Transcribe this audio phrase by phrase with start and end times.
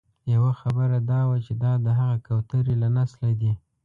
[0.33, 3.53] یوه خبره دا وه چې دا د هغه کوترې له نسله دي.